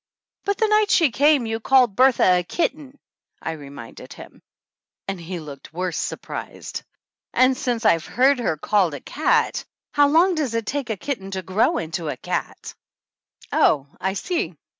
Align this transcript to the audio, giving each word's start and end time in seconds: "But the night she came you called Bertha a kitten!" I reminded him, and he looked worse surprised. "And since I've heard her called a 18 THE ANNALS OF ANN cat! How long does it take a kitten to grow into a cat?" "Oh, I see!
"But 0.45 0.57
the 0.57 0.65
night 0.67 0.89
she 0.89 1.11
came 1.11 1.45
you 1.45 1.59
called 1.59 1.95
Bertha 1.95 2.39
a 2.39 2.43
kitten!" 2.43 2.97
I 3.39 3.51
reminded 3.51 4.13
him, 4.13 4.41
and 5.07 5.21
he 5.21 5.39
looked 5.39 5.71
worse 5.75 5.95
surprised. 5.99 6.81
"And 7.33 7.55
since 7.55 7.85
I've 7.85 8.07
heard 8.07 8.39
her 8.39 8.57
called 8.57 8.95
a 8.95 8.97
18 8.97 9.05
THE 9.13 9.21
ANNALS 9.21 9.25
OF 9.27 9.35
ANN 9.35 9.51
cat! 9.53 9.65
How 9.91 10.07
long 10.07 10.33
does 10.33 10.55
it 10.55 10.65
take 10.65 10.89
a 10.89 10.97
kitten 10.97 11.29
to 11.29 11.43
grow 11.43 11.77
into 11.77 12.07
a 12.09 12.17
cat?" 12.17 12.73
"Oh, 13.51 13.85
I 13.99 14.13
see! 14.13 14.55